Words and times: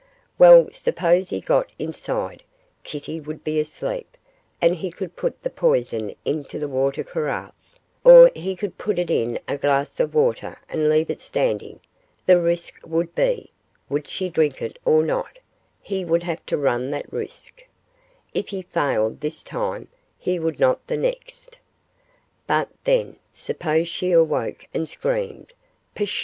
Well, 0.39 0.67
suppose 0.73 1.29
he 1.29 1.39
got 1.39 1.69
inside, 1.77 2.41
Kitty 2.83 3.19
would 3.19 3.43
be 3.43 3.59
asleep, 3.59 4.17
and 4.59 4.73
he 4.73 4.89
could 4.89 5.15
put 5.15 5.43
the 5.43 5.51
poison 5.51 6.15
into 6.25 6.57
the 6.57 6.67
water 6.67 7.03
carafe, 7.03 7.53
or 8.03 8.31
he 8.33 8.55
could 8.55 8.79
put 8.79 8.97
it 8.97 9.11
in 9.11 9.37
a 9.47 9.59
glass 9.59 9.99
of 9.99 10.15
water 10.15 10.57
and 10.67 10.89
leave 10.89 11.11
it 11.11 11.21
standing; 11.21 11.81
the 12.25 12.41
risk 12.41 12.79
would 12.83 13.13
be, 13.13 13.51
would 13.89 14.07
she 14.07 14.27
drink 14.27 14.59
it 14.59 14.79
or 14.85 15.03
not 15.03 15.37
he 15.83 16.03
would 16.03 16.23
have 16.23 16.43
to 16.47 16.57
run 16.57 16.89
that 16.89 17.13
risk; 17.13 17.61
if 18.33 18.47
he 18.47 18.63
failed 18.63 19.21
this 19.21 19.43
time, 19.43 19.87
he 20.17 20.39
would 20.39 20.59
not 20.59 20.87
the 20.87 20.97
next. 20.97 21.59
But, 22.47 22.69
then, 22.85 23.17
suppose 23.31 23.87
she 23.87 24.13
awoke 24.13 24.67
and 24.73 24.89
screamed 24.89 25.53
pshaw! 25.93 26.19